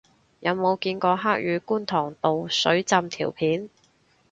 [0.39, 3.69] 有冇見過黑雨觀塘道水浸條片